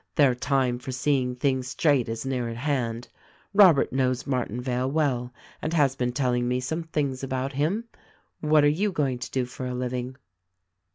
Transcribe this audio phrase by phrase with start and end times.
[0.15, 3.07] Their time for seeing things straight is near at hand.
[3.53, 5.31] Robert knows Martinvale well,
[5.61, 7.83] and has been telling me some things about him.
[8.39, 10.15] What are you going to do for a living